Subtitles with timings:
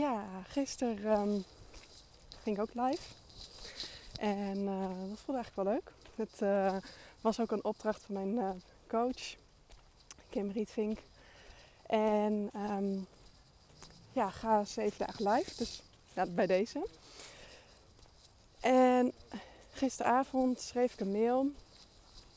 [0.00, 1.40] ja, gisteren ehm,
[2.42, 3.02] ging ik ook live.
[4.18, 5.92] En uh, dat voelde eigenlijk wel leuk.
[6.14, 6.76] Het uh,
[7.20, 8.50] was ook een opdracht van mijn uh,
[8.86, 9.34] coach,
[10.28, 10.98] Kim Rietvink.
[11.86, 13.06] En um,
[14.12, 15.56] ja, ga zeven dagen live.
[15.56, 15.82] Dus
[16.28, 16.86] bij deze.
[18.60, 19.12] En
[19.72, 21.46] gisteravond schreef ik een mail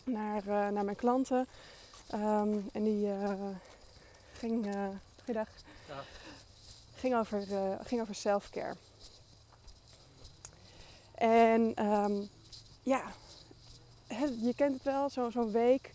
[0.03, 1.47] naar, naar mijn klanten.
[2.13, 3.09] Um, en die
[4.33, 4.67] ging.
[5.23, 5.47] goeiedag.
[5.87, 6.03] Ja
[7.03, 8.75] ging over, uh, ging over self-care.
[11.15, 12.29] En um,
[12.83, 13.01] ja,
[14.41, 15.91] je kent het wel, zo'n zo week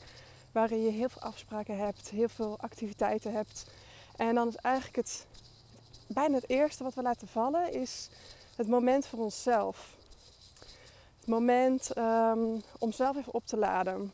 [0.53, 3.67] waarin je heel veel afspraken hebt, heel veel activiteiten hebt.
[4.17, 5.27] En dan is eigenlijk het,
[6.07, 8.09] bijna het eerste wat we laten vallen, is
[8.57, 9.97] het moment voor onszelf.
[11.19, 14.13] Het moment um, om zelf even op te laden.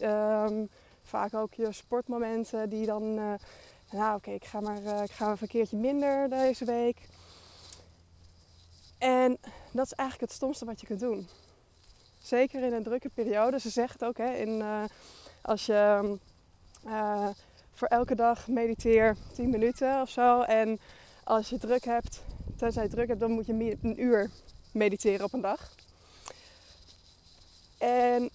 [0.00, 0.68] Um,
[1.02, 3.34] vaak ook je sportmomenten die dan uh,
[3.94, 7.08] nou oké, ik ga maar uh, ik ga een keertje minder deze week.
[8.98, 9.38] En
[9.72, 11.28] dat is eigenlijk het stomste wat je kunt doen.
[12.22, 13.58] Zeker in een drukke periode.
[13.60, 14.84] Ze het ook, hè, in, uh,
[15.42, 16.16] als je
[16.86, 17.28] uh,
[17.72, 20.40] voor elke dag mediteer 10 minuten of zo.
[20.40, 20.80] En
[21.24, 22.22] als je druk hebt,
[22.56, 24.30] tenzij je druk hebt, dan moet je een uur
[24.72, 25.74] mediteren op een dag.
[27.78, 28.30] En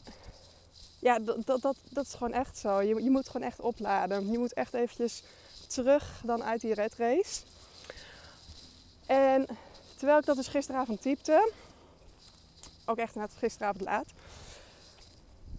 [1.00, 2.82] ja, dat, dat, dat, dat is gewoon echt zo.
[2.82, 4.32] Je, je moet gewoon echt opladen.
[4.32, 5.24] Je moet echt eventjes
[5.70, 7.42] terug dan uit die red race.
[9.06, 9.48] En
[9.96, 11.52] terwijl ik dat dus gisteravond typte,
[12.86, 14.08] ook echt net gisteravond laat,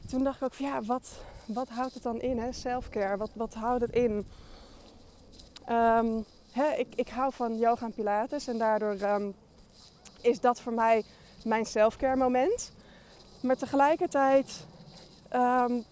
[0.09, 1.09] toen dacht ik ook van ja, wat,
[1.45, 2.53] wat houdt het dan in, hè?
[2.53, 4.27] Selfcare, wat, wat houdt het in?
[5.71, 9.35] Um, hè, ik, ik hou van yoga en pilates en daardoor um,
[10.21, 11.05] is dat voor mij
[11.45, 12.73] mijn selfcare moment.
[13.41, 14.67] Maar tegelijkertijd
[15.35, 15.85] um,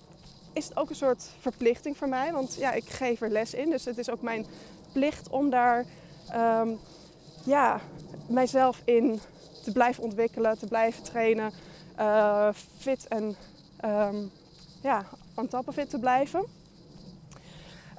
[0.59, 2.33] is ook een soort verplichting voor mij.
[2.33, 3.71] Want ja, ik geef er les in.
[3.71, 4.47] Dus het is ook mijn
[4.93, 5.85] plicht om daar
[6.35, 6.79] um,
[7.45, 7.81] ja,
[8.27, 9.21] mijzelf in
[9.65, 11.53] te blijven ontwikkelen, te blijven trainen.
[11.99, 12.49] Uh,
[12.79, 13.37] fit en
[13.85, 14.31] um,
[14.83, 15.05] ja,
[15.35, 16.45] on te blijven.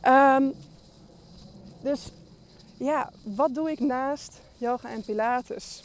[0.07, 0.53] Um,
[1.81, 2.11] dus
[2.77, 5.83] ja, wat doe ik naast yoga en pilates?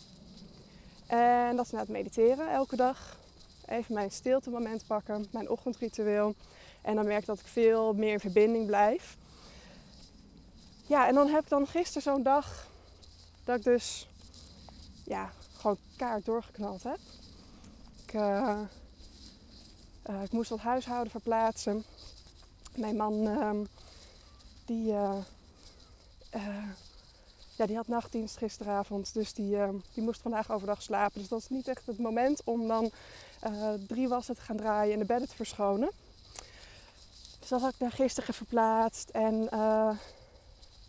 [1.07, 3.17] En dat is na het mediteren elke dag.
[3.67, 6.35] Even mijn stilte moment pakken, mijn ochtendritueel.
[6.83, 9.17] En dan merk ik dat ik veel meer in verbinding blijf.
[10.87, 12.67] Ja, en dan heb ik dan gisteren zo'n dag
[13.45, 14.09] dat ik dus
[15.05, 16.99] ja, gewoon kaart doorgeknald heb.
[18.07, 18.61] Ik, uh,
[20.23, 21.85] ik moest het huishouden verplaatsen.
[22.77, 23.51] Mijn man uh,
[24.65, 25.15] die, uh,
[27.57, 29.57] ja, die had nachtdienst gisteravond, dus die,
[29.93, 31.21] die moest vandaag overdag slapen.
[31.21, 32.91] Dus dat is niet echt het moment om dan
[33.87, 35.91] drie wassen te gaan draaien en de bedden te verschonen.
[37.45, 39.09] Dus dat had ik naar gisteren verplaatst.
[39.09, 39.91] En uh,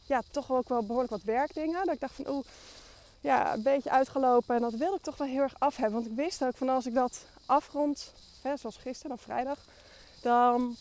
[0.06, 1.86] ja, toch ook wel behoorlijk wat werkdingen.
[1.86, 2.46] Dat ik dacht van oeh,
[3.22, 4.56] ja, een beetje uitgelopen.
[4.56, 5.94] En dat wilde ik toch wel heel erg af hebben.
[5.94, 9.60] Want ik wist ook van als ik dat afrond, hè, zoals gisteren, dan vrijdag,
[10.22, 10.76] dan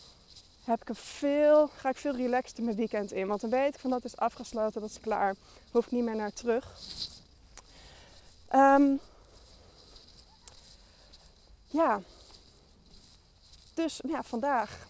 [0.65, 3.27] heb ik veel, ga ik veel relaxter mijn weekend in.
[3.27, 5.35] Want dan weet ik van dat is afgesloten, dat is klaar.
[5.71, 6.79] Hoef ik niet meer naar terug.
[8.55, 9.01] Um,
[11.67, 12.01] ja.
[13.75, 14.87] Dus ja, vandaag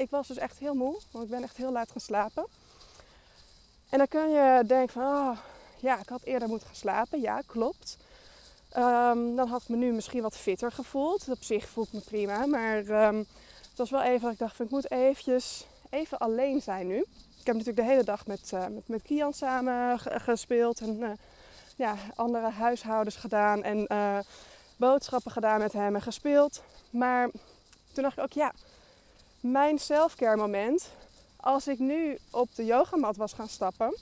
[0.00, 2.46] ik was dus echt heel moe, want ik ben echt heel laat gaan slapen.
[3.88, 5.38] En dan kun je denken van, oh,
[5.78, 7.20] ja, ik had eerder moeten gaan slapen.
[7.20, 7.96] Ja, klopt.
[8.76, 11.28] Um, dan had ik me nu misschien wat fitter gevoeld.
[11.28, 13.26] Op zich voelt me prima, maar het
[13.80, 16.98] was wel even dat ik dacht van, ik moet eventjes even alleen zijn nu.
[17.38, 21.10] Ik heb natuurlijk de hele dag met, uh, met, Kian samen gespeeld en uh,
[21.76, 24.18] ja, andere huishoudens gedaan en uh,
[24.76, 26.62] boodschappen gedaan met hem en gespeeld.
[26.90, 27.30] Maar
[27.92, 28.52] toen dacht ik ook, ja,
[29.40, 30.90] mijn selfcare moment.
[31.36, 33.96] Als ik nu op de yogamat was gaan stappen.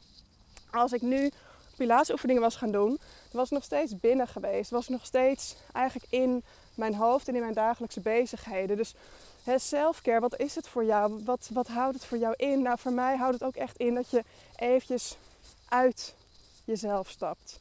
[0.70, 1.30] Als ik nu
[1.76, 2.98] pilatesoefeningen was gaan doen.
[3.32, 4.70] Was ik nog steeds binnen geweest.
[4.70, 8.76] Was nog steeds eigenlijk in mijn hoofd en in mijn dagelijkse bezigheden.
[8.76, 8.94] Dus
[9.56, 11.24] selfcare, wat is het voor jou?
[11.24, 12.62] Wat, wat houdt het voor jou in?
[12.62, 14.24] Nou, voor mij houdt het ook echt in dat je
[14.56, 15.16] eventjes
[15.68, 16.14] uit
[16.64, 17.60] jezelf stapt.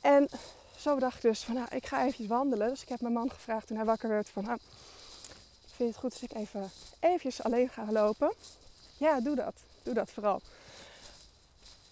[0.00, 0.28] En
[0.76, 2.68] zo dacht ik dus van, nou, ik ga eventjes wandelen.
[2.68, 4.58] Dus ik heb mijn man gevraagd toen hij wakker werd van, nou,
[5.66, 8.32] vind je het goed als ik even eventjes alleen ga lopen?
[8.96, 9.54] Ja, doe dat.
[9.82, 10.40] Doe dat vooral.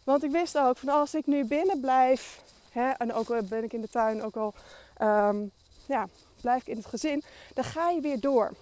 [0.04, 3.64] Want ik wist ook van als ik nu binnen blijf, hè, en ook al ben
[3.64, 4.54] ik in de tuin, ook al
[5.00, 5.50] um,
[5.86, 6.08] ja,
[6.40, 7.22] blijf in het gezin,
[7.54, 8.52] dan ga je weer door.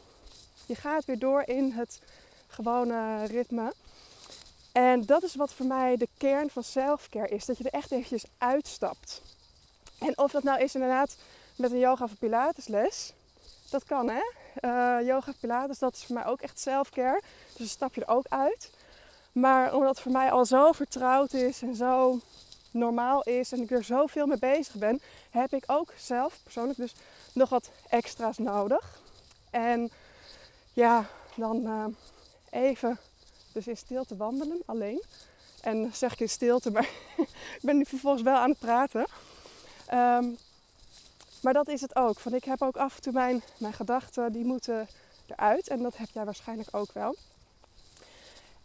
[0.66, 2.00] Je gaat weer door in het
[2.46, 3.72] gewone ritme.
[4.72, 7.44] En dat is wat voor mij de kern van selfcare is.
[7.44, 9.22] Dat je er echt eventjes uitstapt.
[9.98, 11.16] En of dat nou is inderdaad
[11.56, 13.12] met een yoga of pilatesles.
[13.70, 14.20] Dat kan hè.
[14.60, 17.20] Uh, yoga, pilates, dat is voor mij ook echt self-care.
[17.46, 18.70] Dus dan stap je er ook uit.
[19.32, 22.20] Maar omdat het voor mij al zo vertrouwd is en zo
[22.76, 25.00] normaal is en ik er zoveel mee bezig ben,
[25.30, 26.94] heb ik ook zelf persoonlijk dus
[27.32, 29.00] nog wat extra's nodig.
[29.50, 29.90] En
[30.72, 31.84] ja, dan uh,
[32.50, 32.98] even
[33.52, 35.02] dus in stilte wandelen alleen.
[35.60, 36.88] En zeg ik in stilte, maar
[37.58, 39.06] ik ben nu vervolgens wel aan het praten.
[39.92, 40.38] Um,
[41.42, 42.18] maar dat is het ook.
[42.18, 44.88] Van ik heb ook af en toe mijn, mijn gedachten, die moeten
[45.26, 45.68] eruit.
[45.68, 47.16] En dat heb jij waarschijnlijk ook wel.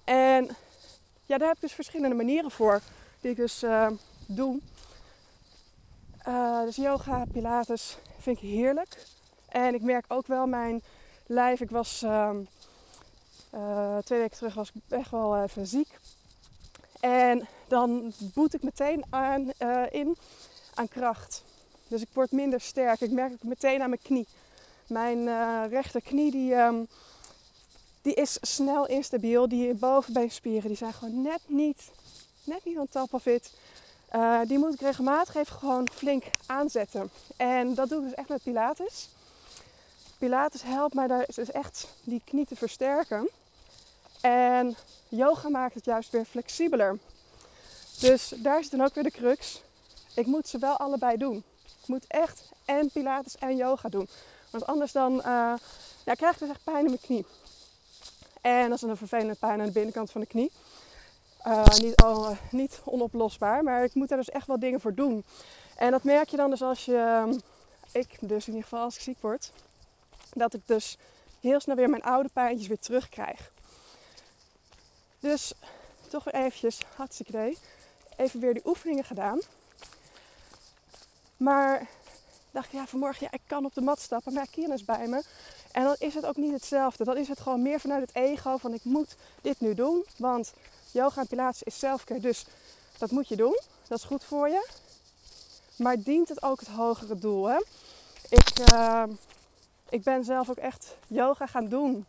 [0.04, 0.56] En
[1.26, 2.82] ja, daar heb ik dus verschillende manieren voor
[3.22, 3.88] die ik dus uh,
[4.26, 4.60] doe.
[6.28, 9.06] Uh, dus yoga, pilates vind ik heerlijk.
[9.50, 10.82] En ik merk ook wel mijn
[11.26, 11.62] lijf.
[11.62, 12.36] Ik was uh,
[14.04, 16.00] twee weken terug was ik echt wel even ziek.
[17.00, 19.52] En dan boet ik meteen aan,
[19.90, 20.18] in
[20.74, 21.44] aan kracht.
[21.88, 23.02] Dus ik word minder sterk.
[23.02, 24.28] Ik merk het meteen aan mijn knie.
[24.88, 25.26] Mijn
[25.70, 26.88] rechterknie die, um,
[28.02, 29.48] die is snel instabiel.
[29.48, 31.92] Die bovenbeenspieren die zijn gewoon net niet,
[32.44, 33.52] net niet aan top of it.
[34.16, 37.12] Uh, die moet ik regelmatig even gewoon flink aanzetten.
[37.38, 39.10] En dat doe ik dus echt met Pilates.
[40.18, 43.30] Pilates helpt mij daar dus echt die knie te versterken.
[44.22, 44.76] En
[45.10, 47.00] yoga maakt het juist weer flexibeler.
[48.00, 49.62] Dus daar is dan ook weer de crux.
[50.14, 51.44] Ik moet ze wel allebei doen.
[51.82, 54.08] Ik moet echt en pilates en yoga doen.
[54.50, 55.54] Want anders dan uh,
[56.06, 57.26] ja, krijg ik dus echt pijn in mijn knie.
[58.42, 60.52] En dat is een vervelende pijn aan de binnenkant van de knie.
[61.48, 65.24] Uh, niet, uh, niet, onoplosbaar, maar ik moet daar dus echt wel dingen voor doen.
[65.76, 67.40] En dat merk je dan dus als je, ehm,
[67.92, 69.52] ik dus in ieder geval als ik ziek word,
[70.34, 70.98] dat ik dus
[71.40, 73.52] heel snel weer mijn oude pijntjes weer terugkrijg.
[75.20, 75.54] Dus
[76.08, 77.58] toch weer eventjes, hartstikke idee,
[78.16, 79.40] even weer die oefeningen gedaan.
[81.38, 81.88] Maar
[82.52, 85.08] dacht ik, ja, vanmorgen, ja, ik kan op de mat stappen, maar Kieran is bij
[85.08, 85.24] me.
[85.72, 87.04] En dan is het ook niet hetzelfde.
[87.04, 90.06] Dan is het gewoon meer vanuit het ego van ik moet dit nu doen.
[90.18, 90.54] Want
[90.92, 92.46] yoga en pilates is zelfcare, dus
[92.98, 93.60] dat moet je doen.
[93.88, 94.68] Dat is goed voor je.
[95.76, 97.46] Maar dient het ook het hogere doel?
[97.46, 97.58] Hè?
[98.30, 99.04] Ik, uh,
[99.90, 102.06] ik ben zelf ook echt yoga gaan doen.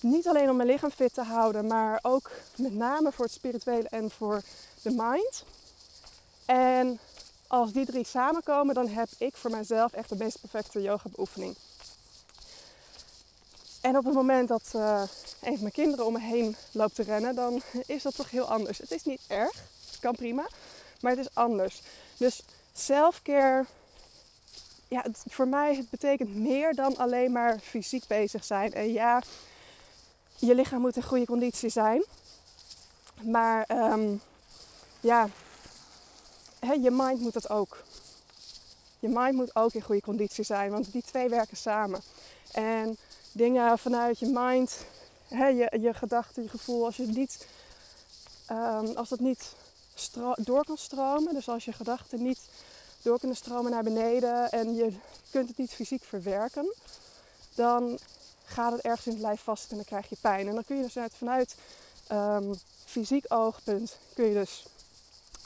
[0.00, 3.88] Niet alleen om mijn lichaam fit te houden, maar ook met name voor het spirituele
[3.88, 4.42] en voor
[4.82, 5.44] de mind.
[6.44, 6.98] En
[7.46, 11.56] als die drie samenkomen, dan heb ik voor mezelf echt de meest perfecte yoga beoefening.
[13.80, 15.02] En op het moment dat uh,
[15.40, 18.50] een van mijn kinderen om me heen loopt te rennen, dan is dat toch heel
[18.50, 18.78] anders.
[18.78, 19.54] Het is niet erg,
[19.90, 20.48] het kan prima,
[21.00, 21.82] maar het is anders.
[22.16, 22.42] Dus
[22.72, 23.64] selfcare,
[24.88, 28.72] ja, voor mij het betekent meer dan alleen maar fysiek bezig zijn.
[28.72, 29.22] En ja,
[30.36, 32.04] je lichaam moet in goede conditie zijn.
[33.22, 34.20] Maar um,
[35.00, 35.28] ja,
[36.60, 37.82] je mind moet dat ook.
[38.98, 42.00] Je mind moet ook in goede conditie zijn, want die twee werken samen.
[42.52, 42.96] En
[43.32, 44.76] dingen vanuit je mind,
[45.28, 47.46] je, je gedachten, je gevoel, als, je niet,
[48.50, 49.54] um, als dat niet
[50.36, 52.40] door kan stromen, dus als je gedachten niet
[53.02, 54.92] door kunnen stromen naar beneden en je
[55.30, 56.74] kunt het niet fysiek verwerken,
[57.54, 57.98] dan
[58.44, 60.48] gaat het ergens in het lijf vast en dan krijg je pijn.
[60.48, 61.54] En dan kun je dus vanuit
[62.12, 62.54] um,
[62.84, 64.64] fysiek oogpunt kun je dus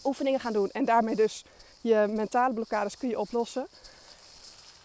[0.04, 0.70] oefeningen gaan doen.
[0.70, 1.44] En daarmee dus
[1.80, 3.66] je mentale blokkades kun je oplossen.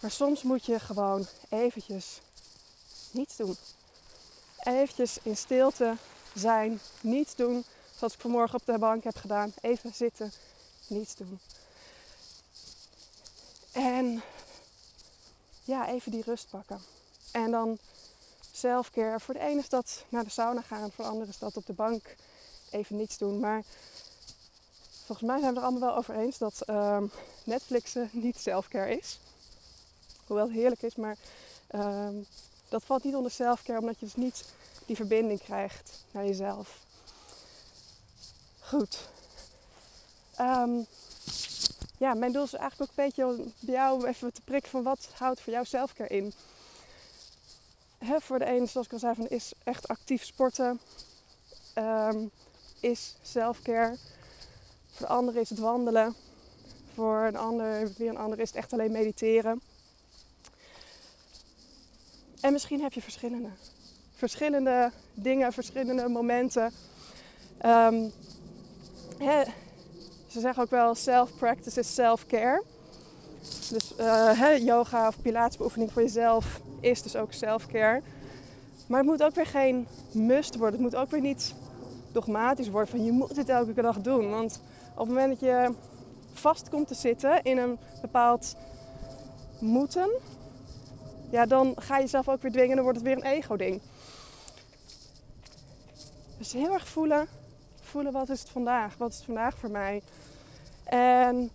[0.00, 2.20] Maar soms moet je gewoon eventjes
[3.12, 3.56] niets doen.
[4.58, 5.96] Eventjes in stilte
[6.34, 7.64] zijn, niets doen.
[7.96, 9.52] Zoals ik vanmorgen op de bank heb gedaan.
[9.60, 10.32] Even zitten,
[10.86, 11.40] niets doen.
[13.72, 14.22] En
[15.64, 16.80] ja, even die rust pakken.
[17.30, 17.78] En dan
[18.52, 19.20] selfcare.
[19.20, 21.66] Voor de ene is dat naar de sauna gaan, voor de andere is dat op
[21.66, 22.16] de bank
[22.70, 23.40] even niets doen.
[23.40, 23.62] Maar
[25.04, 27.02] volgens mij zijn we er allemaal wel over eens dat uh,
[27.44, 29.18] Netflixen niet selfcare is.
[30.26, 31.16] Hoewel het heerlijk is, maar
[31.70, 32.08] uh,
[32.70, 34.44] dat valt niet onder selfcare omdat je dus niet
[34.86, 36.78] die verbinding krijgt naar jezelf.
[38.60, 38.98] Goed.
[40.40, 40.86] Um,
[41.98, 45.08] ja, mijn doel is eigenlijk ook een beetje bij jou even te prikken van wat
[45.12, 46.32] houdt voor jou selfcare in.
[48.00, 50.80] Voor de ene, zoals ik al zei, van, is echt actief sporten.
[51.74, 52.30] Um,
[52.80, 53.96] is selfcare.
[54.90, 56.14] Voor de ander is het wandelen.
[56.94, 59.60] Voor een ander, weer een ander is het echt alleen mediteren.
[62.40, 63.48] En misschien heb je verschillende.
[64.14, 66.72] Verschillende dingen, verschillende momenten.
[69.18, 69.42] Hè,
[70.26, 72.62] ze zeggen ook wel self-practice is self-care.
[73.70, 73.92] Dus
[74.38, 78.02] hè, yoga of pilatesbeoefening voor jezelf is dus ook self-care.
[78.86, 80.82] Maar het moet ook weer geen must worden.
[80.82, 81.54] Het moet ook weer niet
[82.12, 84.30] dogmatisch worden van je moet dit elke dag doen.
[84.30, 84.60] Want
[84.92, 85.74] op het moment dat je
[86.32, 88.56] vast komt te zitten in een bepaald
[89.58, 90.10] moeten,
[91.30, 93.80] ja, dan ga je jezelf ook weer dwingen en dan wordt het weer een ego-ding.
[96.38, 97.28] Dus heel erg voelen.
[97.80, 98.96] Voelen wat is het vandaag?
[98.96, 100.02] Wat is het vandaag voor mij?
[100.84, 101.50] En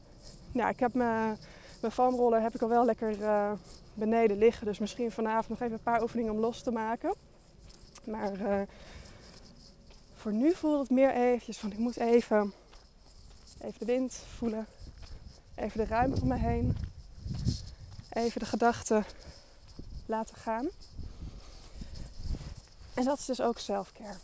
[0.52, 1.38] ja, ik heb mijn,
[1.82, 3.52] mijn foamroller heb ik al wel lekker uh,
[3.94, 4.66] beneden liggen.
[4.66, 7.14] Dus misschien vanavond nog even een paar oefeningen om los te maken.
[8.04, 8.62] Maar uh,
[10.16, 12.54] voor nu voelt het meer eventjes van ik moet even,
[13.62, 14.68] even de wind voelen.
[15.56, 16.78] Even de ruimte om me heen.
[18.10, 19.06] Even de gedachten
[20.06, 20.68] laten gaan.
[22.94, 24.18] En dat is dus ook selfcare.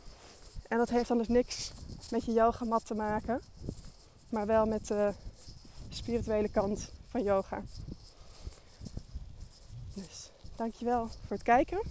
[0.68, 1.72] En dat heeft dan dus niks
[2.12, 3.42] met je yogamat te maken,
[4.30, 5.14] maar wel met de
[5.90, 7.62] spirituele kant van yoga.
[9.94, 11.82] Dus dankjewel voor het kijken.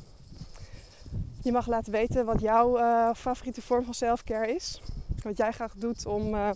[1.42, 4.80] Je mag laten weten wat jouw uh, favoriete vorm van selfcare is.
[5.23, 6.50] Wat jij graag doet om, uh,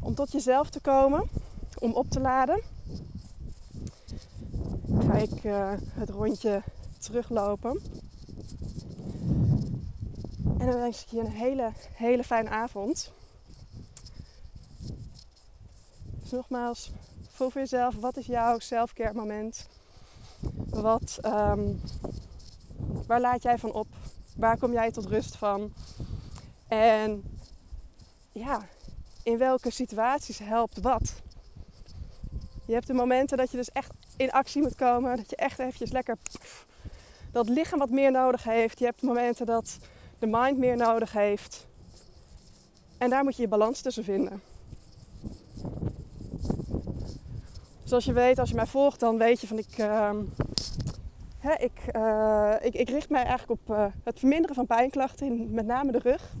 [0.00, 1.28] om tot jezelf te komen,
[1.78, 2.60] om op te laden.
[5.16, 6.62] Ik uh, het rondje
[6.98, 7.80] teruglopen.
[10.58, 13.12] En dan wens ik je een hele, hele fijne avond.
[16.20, 16.90] Dus nogmaals,
[17.28, 19.68] voel voor jezelf, wat is jouw selfcare moment?
[20.70, 21.80] Wat, um,
[23.06, 23.88] waar laat jij van op?
[24.36, 25.72] Waar kom jij tot rust van?
[26.68, 27.24] En
[28.32, 28.68] ja,
[29.22, 31.22] in welke situaties helpt wat?
[32.64, 35.16] Je hebt de momenten dat je dus echt in actie moet komen.
[35.16, 36.16] Dat je echt eventjes lekker...
[37.32, 38.78] Dat lichaam wat meer nodig heeft.
[38.78, 39.78] Je hebt momenten dat
[40.18, 41.66] de mind meer nodig heeft.
[42.98, 44.42] En daar moet je je balans tussen vinden.
[47.84, 50.10] Zoals je weet, als je mij volgt, dan weet je van ik, uh,
[51.38, 55.50] hè, ik, uh, ik, ik, richt mij eigenlijk op uh, het verminderen van pijnklachten, in
[55.50, 56.32] met name de rug.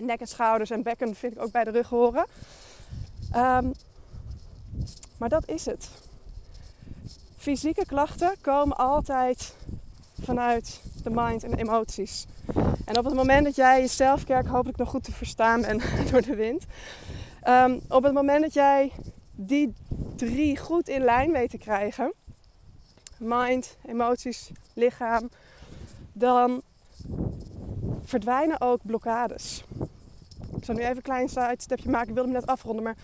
[0.00, 2.26] Nek en schouders en bekken vind ik ook bij de rug horen.
[3.36, 3.72] Um,
[5.18, 5.90] maar dat is het.
[7.42, 9.54] Fysieke klachten komen altijd
[10.20, 12.26] vanuit de mind en emoties.
[12.84, 16.22] En op het moment dat jij jezelf, kerk hopelijk nog goed te verstaan bent door
[16.22, 16.64] de wind.
[17.48, 18.92] Um, op het moment dat jij
[19.34, 19.74] die
[20.16, 22.12] drie goed in lijn weet te krijgen,
[23.18, 25.30] mind, emoties, lichaam,
[26.12, 26.62] dan
[28.04, 29.64] verdwijnen ook blokkades.
[30.62, 32.08] Ik zal nu even een klein sidestepje maken.
[32.08, 32.96] Ik wilde hem net afronden, maar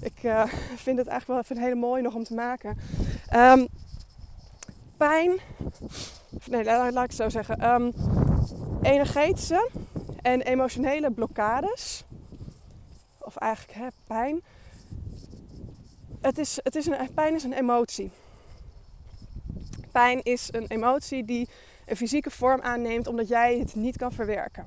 [0.00, 0.44] ik uh,
[0.76, 2.78] vind het eigenlijk wel even een hele mooie nog om te maken.
[3.34, 3.68] Um,
[4.96, 5.38] pijn,
[6.44, 7.64] nee, laat, laat ik het zo zeggen.
[7.64, 7.92] Um,
[8.82, 9.70] energetische
[10.22, 12.04] en emotionele blokkades,
[13.18, 14.42] of eigenlijk hè, pijn.
[16.20, 18.10] Het is, het is een, pijn is een emotie.
[19.92, 21.48] Pijn is een emotie die
[21.86, 24.66] een fysieke vorm aanneemt omdat jij het niet kan verwerken.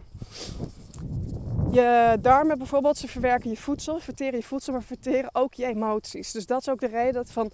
[1.72, 6.32] Je darmen bijvoorbeeld, ze verwerken je voedsel, verteren je voedsel, maar verteren ook je emoties.
[6.32, 7.52] Dus dat is ook de reden dat van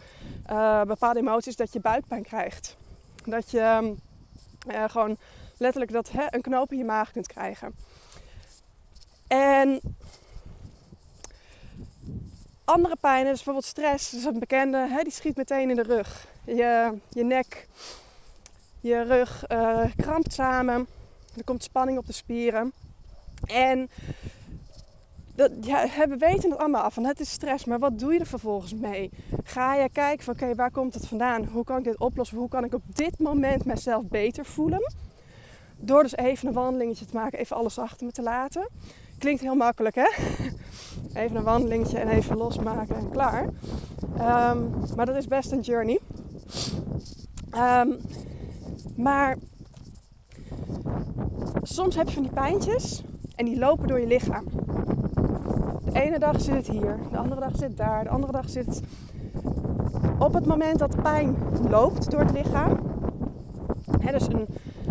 [0.49, 2.75] uh, bepaalde emoties dat je buikpijn krijgt.
[3.25, 3.95] Dat je
[4.67, 5.17] uh, gewoon
[5.57, 7.75] letterlijk dat, hè, een knoop in je maag kunt krijgen.
[9.27, 9.81] En
[12.63, 15.83] andere pijnen, dus bijvoorbeeld stress, dat is een bekende, hè, die schiet meteen in de
[15.83, 16.27] rug.
[16.43, 17.67] Je, je nek,
[18.79, 20.87] je rug uh, krampt samen.
[21.35, 22.73] Er komt spanning op de spieren.
[23.45, 23.89] En
[25.37, 28.19] dat, ja, we weten het allemaal af, van het is stress, maar wat doe je
[28.19, 29.11] er vervolgens mee?
[29.43, 31.45] Ga je kijken van oké, waar komt het vandaan?
[31.45, 32.37] Hoe kan ik dit oplossen?
[32.37, 34.93] Hoe kan ik op dit moment mezelf beter voelen?
[35.77, 38.69] Door dus even een wandelingetje te maken, even alles achter me te laten.
[39.17, 40.07] Klinkt heel makkelijk hè?
[41.21, 43.43] Even een wandelingetje en even losmaken en klaar.
[44.51, 45.99] Um, maar dat is best een journey.
[47.55, 47.97] Um,
[48.95, 49.37] maar
[51.61, 53.03] soms heb je van die pijntjes
[53.37, 54.45] en die lopen door je lichaam.
[55.83, 58.49] De ene dag zit het hier, de andere dag zit het daar, de andere dag
[58.49, 58.81] zit het...
[60.19, 61.35] Op het moment dat pijn
[61.69, 62.79] loopt door het lichaam,
[63.99, 64.47] hè, dus een,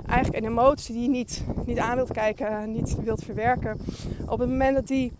[0.07, 3.81] eigenlijk een emotie die je niet, niet aan wilt kijken, niet wilt verwerken.
[4.27, 5.13] Op het moment dat, die,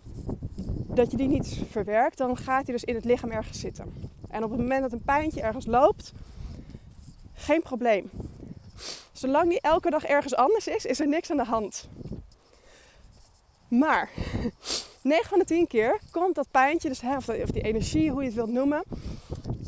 [0.87, 3.93] dat je die niet verwerkt, dan gaat die dus in het lichaam ergens zitten.
[4.29, 6.13] En op het moment dat een pijntje ergens loopt,
[7.33, 8.09] geen probleem.
[9.11, 11.89] Zolang die elke dag ergens anders is, is er niks aan de hand.
[13.67, 14.09] Maar
[15.01, 18.35] 9 van de 10 keer komt dat pijntje, dus, of die energie, hoe je het
[18.35, 18.83] wilt noemen,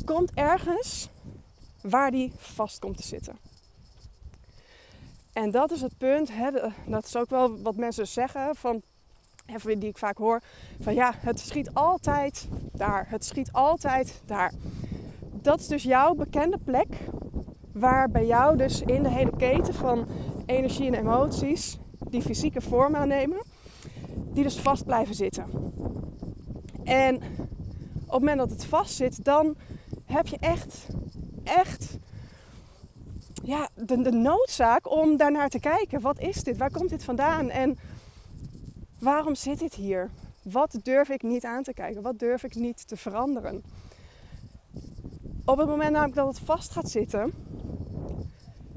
[0.04, 1.08] komt ergens
[1.80, 3.38] waar die vast komt te zitten.
[5.32, 6.50] En dat is het punt, hè,
[6.86, 8.82] dat is ook wel wat mensen zeggen, van,
[9.64, 10.40] die ik vaak hoor,
[10.80, 14.52] van ja, het schiet altijd daar, het schiet altijd daar.
[15.32, 16.88] Dat is dus jouw bekende plek,
[17.72, 20.06] waar bij jou dus in de hele keten van
[20.46, 23.42] energie en emoties die fysieke vorm aannemen,
[24.32, 25.44] die dus vast blijven zitten.
[26.84, 29.56] En op het moment dat het vast zit, dan
[30.04, 30.86] heb je echt,
[31.44, 31.96] echt
[33.42, 36.00] ja, de, de noodzaak om daarnaar te kijken.
[36.00, 36.56] Wat is dit?
[36.56, 37.50] Waar komt dit vandaan?
[37.50, 37.78] En
[38.98, 40.10] waarom zit dit hier?
[40.42, 42.02] Wat durf ik niet aan te kijken?
[42.02, 43.62] Wat durf ik niet te veranderen?
[45.44, 47.32] Op het moment namelijk dat het vast gaat zitten,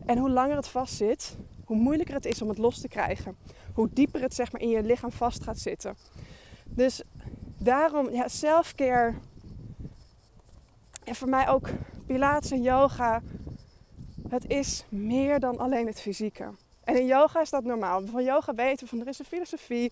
[0.06, 1.38] en hoe langer het vast zit,
[1.74, 3.38] hoe moeilijker het is om het los te krijgen.
[3.74, 5.98] Hoe dieper het zeg maar, in je lichaam vast gaat zitten.
[6.66, 7.02] Dus
[7.58, 9.14] daarom, ja, self-care.
[11.04, 11.70] En voor mij ook
[12.06, 13.22] Pilates en yoga.
[14.30, 16.54] Het is meer dan alleen het fysieke.
[16.84, 18.06] En in yoga is dat normaal.
[18.06, 19.92] Van yoga weten we van er is een filosofie,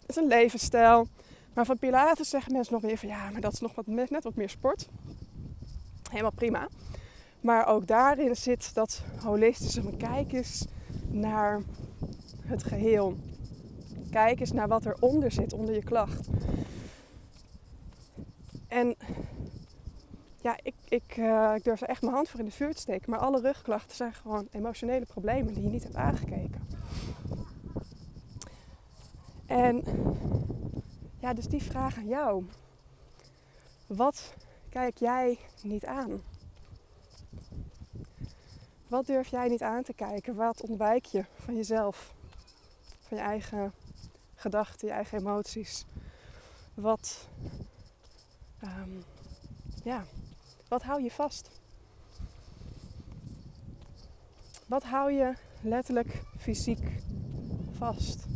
[0.00, 1.08] het is een levensstijl.
[1.54, 4.24] Maar van Pilates zeggen mensen nog meer van ja, maar dat is nog wat, net
[4.24, 4.88] wat meer sport.
[6.10, 6.68] Helemaal prima.
[7.40, 9.96] Maar ook daarin zit dat holistische.
[9.96, 10.66] Kijk eens
[11.20, 11.62] naar
[12.40, 13.16] het geheel.
[14.10, 16.28] Kijk eens naar wat eronder zit, onder je klacht.
[18.68, 18.96] En
[20.40, 22.80] ja, ik, ik, uh, ik durf er echt mijn hand voor in de vuur te
[22.80, 23.10] steken.
[23.10, 26.60] Maar alle rugklachten zijn gewoon emotionele problemen die je niet hebt aangekeken.
[29.46, 29.82] En
[31.18, 32.44] ja, dus die vraag aan jou.
[33.86, 34.34] Wat
[34.68, 36.20] kijk jij niet aan?
[38.88, 40.34] Wat durf jij niet aan te kijken?
[40.34, 42.14] Wat ontwijk je van jezelf?
[43.00, 43.72] Van je eigen
[44.34, 45.84] gedachten, je eigen emoties?
[46.74, 47.28] Wat,
[48.64, 49.04] um,
[49.84, 50.04] ja,
[50.68, 51.50] wat hou je vast?
[54.66, 57.02] Wat hou je letterlijk fysiek
[57.72, 58.26] vast?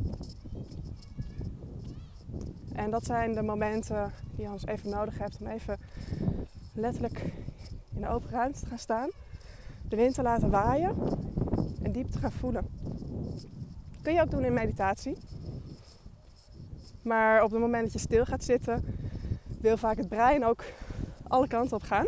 [2.72, 5.78] En dat zijn de momenten die je ons even nodig hebt om even
[6.72, 7.22] letterlijk
[7.94, 9.10] in de open ruimte te gaan staan
[9.90, 10.94] de wind te laten waaien
[11.82, 12.66] en diep te gaan voelen.
[14.02, 15.16] Kun je ook doen in meditatie.
[17.02, 18.84] Maar op het moment dat je stil gaat zitten,
[19.60, 20.64] wil vaak het brein ook
[21.28, 22.06] alle kanten op gaan.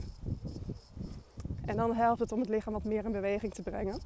[1.65, 4.01] En dan helpt het om het lichaam wat meer in beweging te brengen.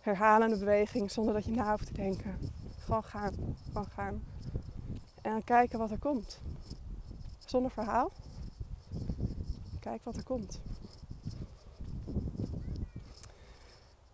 [0.00, 2.38] Herhalende beweging zonder dat je na hoeft te denken.
[2.78, 3.34] Gewoon gaan,
[3.66, 4.22] gewoon gaan.
[5.22, 6.40] En dan kijken wat er komt.
[7.46, 8.10] Zonder verhaal.
[9.80, 10.60] Kijk wat er komt.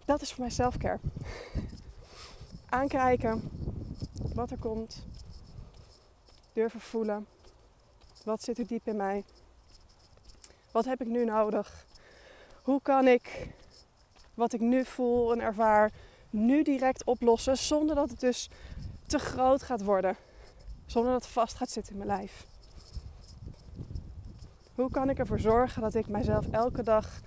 [0.04, 0.98] Dat is voor mij selfcare.
[2.68, 3.50] Aankijken
[4.34, 5.06] wat er komt.
[6.52, 7.26] Durven voelen.
[8.24, 9.24] Wat zit er diep in mij?
[10.70, 11.86] Wat heb ik nu nodig?
[12.62, 13.48] Hoe kan ik
[14.34, 15.92] wat ik nu voel en ervaar
[16.30, 18.50] nu direct oplossen zonder dat het dus
[19.06, 20.16] te groot gaat worden?
[20.86, 22.46] Zonder dat het vast gaat zitten in mijn lijf.
[24.74, 27.20] Hoe kan ik ervoor zorgen dat ik mijzelf elke dag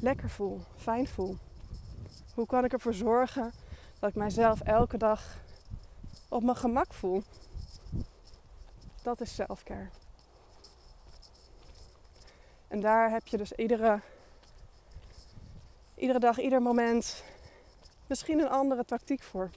[0.00, 1.36] lekker voel, fijn voel?
[2.38, 3.52] Hoe kan ik ervoor zorgen
[3.98, 5.36] dat ik mijzelf elke dag
[6.28, 7.22] op mijn gemak voel?
[9.02, 9.88] Dat is selfcare.
[12.68, 14.00] En daar heb je dus iedere,
[15.94, 17.24] iedere dag, ieder moment
[18.06, 19.50] misschien een andere tactiek voor.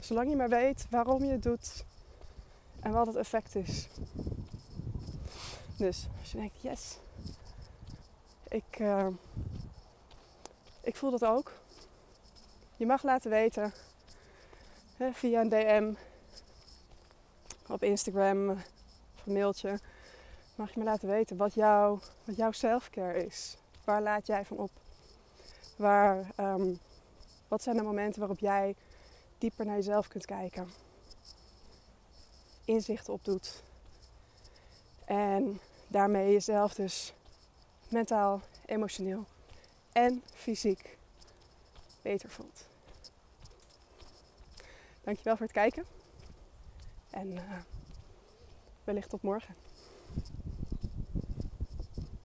[0.00, 1.84] Zolang je maar weet waarom je het doet
[2.80, 3.88] en wat het effect is.
[5.76, 6.98] Dus als je denkt, yes,
[8.48, 9.06] ik, uh,
[10.82, 11.52] ik voel dat ook.
[12.76, 13.72] Je mag laten weten
[14.96, 15.92] hè, via een DM
[17.68, 19.78] op Instagram of een mailtje.
[20.54, 23.56] Mag je me laten weten wat, jou, wat jouw selfcare is.
[23.84, 24.70] Waar laat jij van op?
[25.76, 26.78] Waar, um,
[27.48, 28.74] wat zijn de momenten waarop jij
[29.38, 30.68] dieper naar jezelf kunt kijken?
[32.64, 33.62] Inzichten opdoet.
[35.04, 37.14] En daarmee jezelf dus
[37.88, 39.26] mentaal, emotioneel
[39.92, 40.96] en fysiek
[42.02, 42.68] beter voelt.
[45.00, 45.86] Dankjewel voor het kijken
[47.10, 47.40] en uh,
[48.84, 49.54] wellicht tot morgen.